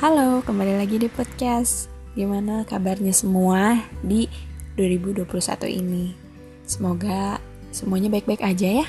[0.00, 1.92] Halo, kembali lagi di podcast.
[2.16, 4.24] Gimana kabarnya semua di
[4.72, 5.28] 2021
[5.68, 6.16] ini?
[6.64, 7.36] Semoga
[7.68, 8.86] semuanya baik-baik aja ya.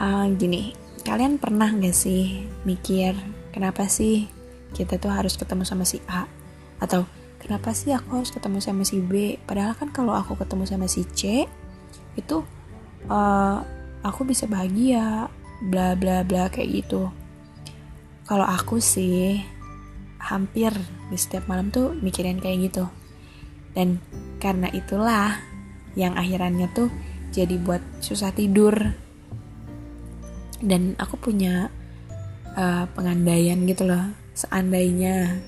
[0.00, 0.72] Uh, gini,
[1.04, 3.12] kalian pernah gak sih mikir
[3.52, 4.24] kenapa sih
[4.72, 6.24] kita tuh harus ketemu sama si A?
[6.80, 7.04] Atau
[7.36, 9.36] kenapa sih aku harus ketemu sama si B?
[9.44, 11.44] Padahal kan kalau aku ketemu sama si C,
[12.16, 12.40] itu
[13.12, 13.60] uh,
[14.00, 15.28] aku bisa bahagia,
[15.60, 17.12] bla bla bla kayak gitu
[18.28, 19.40] kalau aku sih
[20.28, 20.70] hampir
[21.08, 22.84] di setiap malam tuh mikirin kayak gitu.
[23.72, 23.98] Dan
[24.38, 25.40] karena itulah
[25.96, 26.92] yang akhirannya tuh
[27.32, 28.76] jadi buat susah tidur.
[30.60, 31.72] Dan aku punya
[32.52, 34.12] uh, pengandaian gitu loh.
[34.36, 35.40] Seandainya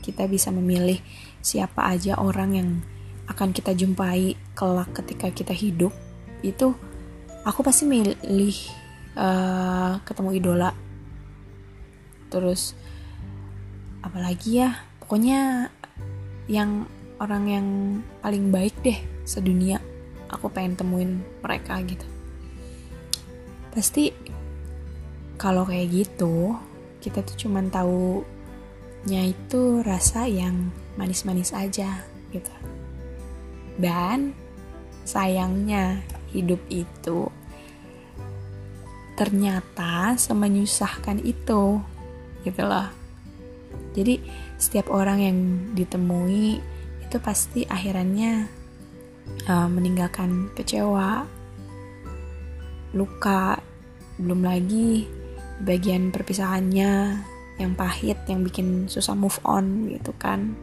[0.00, 1.02] kita bisa memilih
[1.42, 2.70] siapa aja orang yang
[3.28, 5.92] akan kita jumpai kelak ketika kita hidup
[6.40, 6.72] itu
[7.44, 8.56] aku pasti milih
[9.18, 10.70] uh, ketemu idola.
[12.32, 12.76] Terus
[14.02, 15.72] apalagi ya pokoknya
[16.46, 16.86] yang
[17.18, 17.66] orang yang
[18.22, 19.82] paling baik deh sedunia
[20.30, 22.04] aku pengen temuin mereka gitu.
[23.72, 24.12] Pasti
[25.40, 26.54] kalau kayak gitu
[26.98, 27.70] kita tuh cuman
[29.06, 32.02] nya itu rasa yang manis-manis aja
[32.34, 32.52] gitu.
[33.78, 34.34] Dan
[35.06, 36.02] sayangnya
[36.34, 37.30] hidup itu
[39.16, 41.80] ternyata semenyusahkan itu
[42.46, 42.86] gitu loh
[43.98, 44.14] jadi
[44.54, 45.38] setiap orang yang
[45.74, 46.62] ditemui
[47.02, 48.46] itu pasti akhirannya
[49.50, 51.26] uh, meninggalkan kecewa
[52.94, 53.58] luka
[54.22, 55.04] belum lagi
[55.66, 57.20] bagian perpisahannya
[57.58, 60.54] yang pahit yang bikin susah move on gitu kan.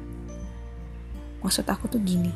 [1.44, 2.32] Maksud aku tuh gini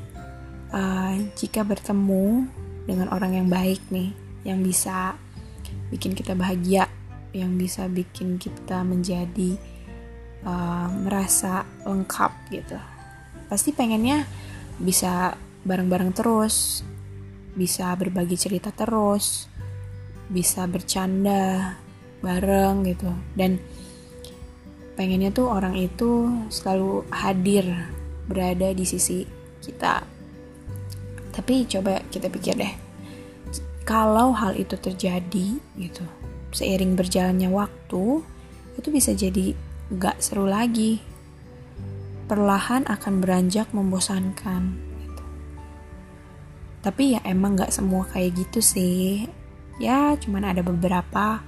[0.73, 2.45] uh, jika bertemu
[2.85, 4.13] dengan orang yang baik nih
[4.45, 5.13] yang bisa
[5.93, 6.89] bikin kita bahagia
[7.33, 9.57] yang bisa bikin kita menjadi
[10.45, 12.77] uh, merasa lengkap gitu.
[13.49, 14.27] Pasti pengennya
[14.79, 15.35] bisa
[15.65, 16.85] bareng-bareng terus
[17.57, 19.49] bisa berbagi cerita terus
[20.29, 21.75] bisa bercanda
[22.21, 23.09] bareng gitu.
[23.33, 23.57] Dan
[24.93, 27.65] pengennya tuh orang itu selalu hadir
[28.29, 29.25] berada di sisi
[29.59, 30.05] kita.
[31.33, 32.89] Tapi coba kita pikir deh
[33.89, 36.05] kalau hal itu terjadi gitu
[36.53, 38.21] seiring berjalannya waktu
[38.77, 39.57] itu bisa jadi
[39.89, 41.01] gak seru lagi
[42.29, 45.23] perlahan akan beranjak membosankan gitu.
[46.85, 49.25] tapi ya emang gak semua kayak gitu sih
[49.81, 51.41] ya cuman ada beberapa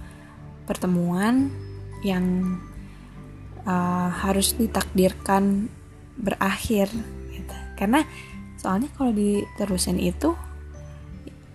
[0.66, 1.53] pertemuan
[2.02, 2.57] yang
[3.62, 5.69] uh, harus ditakdirkan
[6.18, 6.90] berakhir
[7.29, 7.56] gitu.
[7.78, 8.02] karena
[8.58, 10.34] soalnya kalau diterusin itu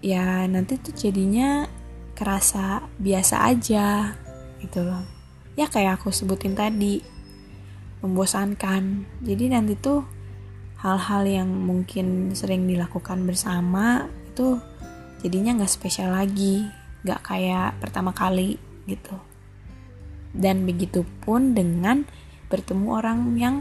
[0.07, 1.67] ya nanti tuh jadinya
[2.15, 4.15] kerasa biasa aja
[4.63, 5.16] gitu loh
[5.57, 7.01] ya kayak aku sebutin tadi
[8.05, 9.09] membosankan.
[9.25, 10.05] Jadi nanti tuh
[10.85, 14.61] hal-hal yang mungkin sering dilakukan bersama itu
[15.25, 16.69] jadinya nggak spesial lagi
[17.03, 19.17] nggak kayak pertama kali gitu.
[20.37, 22.05] Dan begitu pun dengan
[22.53, 23.57] bertemu orang yang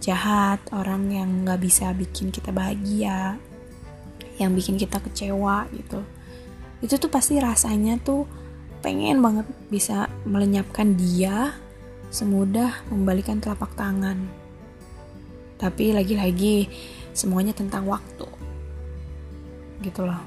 [0.00, 3.36] jahat orang yang nggak bisa bikin kita bahagia
[4.40, 6.00] yang bikin kita kecewa gitu.
[6.80, 8.24] Itu tuh pasti rasanya tuh
[8.80, 11.54] pengen banget bisa melenyapkan dia
[12.10, 14.26] semudah membalikan telapak tangan.
[15.60, 16.66] Tapi lagi-lagi
[17.12, 18.26] semuanya tentang waktu.
[19.84, 20.20] Gitu loh.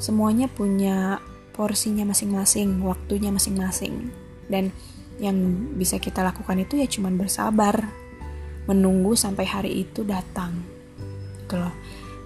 [0.00, 1.20] Semuanya punya
[1.52, 4.10] porsinya masing-masing waktunya masing-masing.
[4.48, 4.72] Dan
[5.20, 5.36] yang
[5.78, 7.86] bisa kita lakukan itu ya cuman bersabar
[8.66, 10.56] menunggu sampai hari itu datang.
[11.44, 11.72] Gitu loh.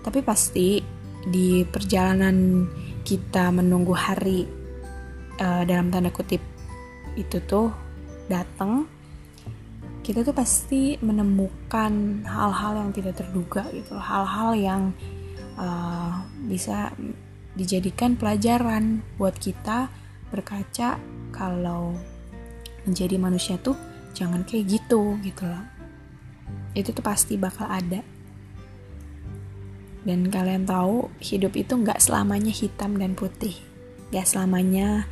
[0.01, 0.81] Tapi pasti
[1.27, 2.65] di perjalanan
[3.03, 4.56] kita menunggu hari
[5.41, 6.41] uh, dalam tanda kutip
[7.17, 7.73] itu tuh
[8.29, 8.85] datang
[10.05, 14.83] kita tuh pasti menemukan hal-hal yang tidak terduga gitu hal-hal yang
[15.59, 16.93] uh, bisa
[17.57, 19.89] dijadikan pelajaran buat kita
[20.29, 21.01] berkaca
[21.33, 21.97] kalau
[22.85, 23.75] menjadi manusia tuh
[24.13, 25.65] jangan kayak gitu gitu loh.
[26.77, 28.01] Itu tuh pasti bakal ada.
[30.07, 33.59] Dan kalian tahu, hidup itu nggak selamanya hitam dan putih.
[34.15, 35.11] Gak selamanya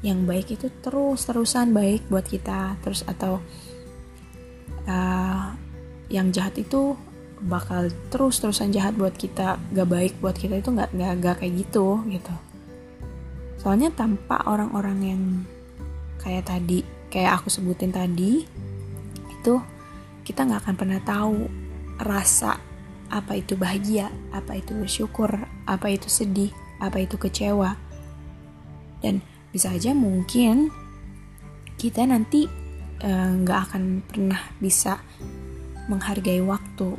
[0.00, 2.80] yang baik itu terus-terusan baik buat kita.
[2.80, 3.40] Terus atau
[4.88, 5.46] uh,
[6.08, 6.96] yang jahat itu
[7.40, 9.60] bakal terus-terusan jahat buat kita.
[9.72, 12.34] Gak baik buat kita itu nggak nggak nggak kayak gitu gitu.
[13.60, 15.22] Soalnya tanpa orang-orang yang
[16.16, 16.80] kayak tadi,
[17.12, 18.44] kayak aku sebutin tadi,
[19.28, 19.54] itu
[20.24, 21.44] kita nggak akan pernah tahu
[22.00, 22.56] rasa
[23.12, 25.28] apa itu bahagia, apa itu bersyukur,
[25.68, 26.48] apa itu sedih,
[26.80, 27.76] apa itu kecewa.
[29.04, 29.20] Dan
[29.50, 30.70] bisa aja mungkin
[31.74, 32.46] kita nanti
[33.02, 35.00] eh, nggak uh, akan pernah bisa
[35.90, 36.94] menghargai waktu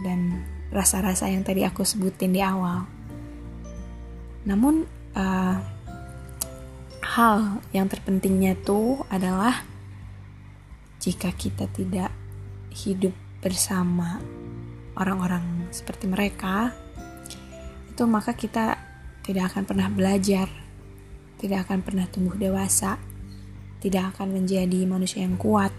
[0.00, 0.40] dan
[0.72, 2.88] rasa-rasa yang tadi aku sebutin di awal.
[4.48, 5.56] Namun uh,
[7.04, 9.62] hal yang terpentingnya tuh adalah
[10.98, 12.10] jika kita tidak
[12.72, 13.12] hidup
[13.44, 14.18] bersama
[14.96, 16.72] orang-orang seperti mereka,
[17.92, 18.80] itu maka kita
[19.22, 20.48] tidak akan pernah belajar,
[21.44, 22.96] tidak akan pernah tumbuh dewasa,
[23.84, 25.76] tidak akan menjadi manusia yang kuat,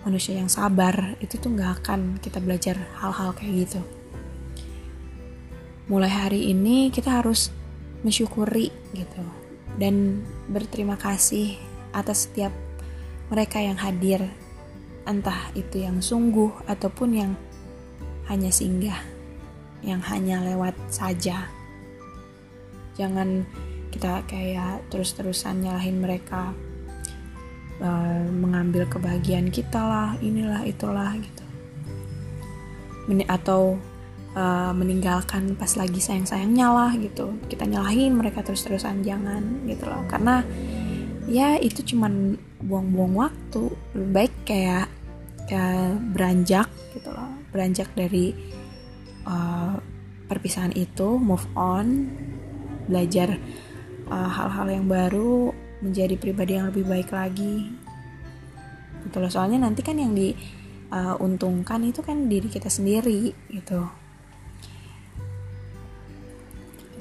[0.00, 3.84] manusia yang sabar itu tuh nggak akan kita belajar hal-hal kayak gitu.
[5.92, 7.52] Mulai hari ini kita harus
[8.00, 9.20] mensyukuri gitu
[9.76, 11.60] dan berterima kasih
[11.92, 12.56] atas setiap
[13.28, 14.24] mereka yang hadir
[15.04, 17.32] entah itu yang sungguh ataupun yang
[18.32, 19.04] hanya singgah
[19.84, 21.50] yang hanya lewat saja.
[22.94, 23.44] Jangan
[23.92, 26.56] kita kayak terus-terusan nyalahin mereka
[27.78, 31.44] uh, mengambil kebahagiaan kita lah inilah itulah gitu.
[33.06, 33.76] Men atau
[34.32, 37.36] uh, meninggalkan pas lagi sayang-sayangnya lah gitu.
[37.46, 40.02] Kita nyalahin mereka terus-terusan jangan gitu loh.
[40.08, 40.40] Karena
[41.28, 43.62] ya itu cuman buang-buang waktu.
[43.92, 44.86] Lebih baik kayak
[45.50, 47.30] kayak beranjak gitu loh.
[47.52, 48.32] Beranjak dari
[49.28, 49.76] uh,
[50.30, 52.08] perpisahan itu move on
[52.88, 53.36] belajar
[54.10, 55.52] hal-hal uh, yang baru
[55.82, 57.70] menjadi pribadi yang lebih baik lagi.
[59.02, 59.30] Gitu loh.
[59.30, 63.86] Soalnya nanti kan yang diuntungkan uh, itu kan diri kita sendiri gitu.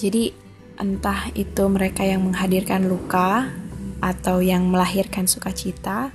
[0.01, 0.33] Jadi
[0.81, 3.53] entah itu mereka yang menghadirkan luka
[4.01, 6.09] atau yang melahirkan sukacita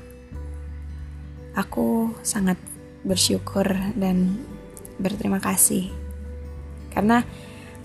[1.56, 2.60] aku sangat
[3.02, 3.64] bersyukur
[3.96, 4.36] dan
[5.00, 5.88] berterima kasih.
[6.92, 7.24] Karena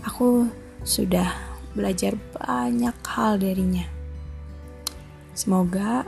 [0.04, 0.52] aku
[0.84, 3.88] sudah belajar banyak hal darinya.
[5.32, 6.04] Semoga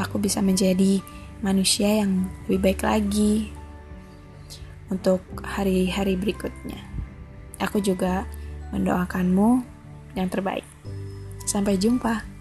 [0.00, 0.98] aku bisa menjadi
[1.44, 3.52] manusia yang lebih baik lagi
[4.88, 6.80] untuk hari-hari berikutnya.
[7.60, 8.24] Aku juga
[8.72, 9.62] mendoakanmu
[10.16, 10.64] yang terbaik.
[11.44, 12.31] Sampai jumpa.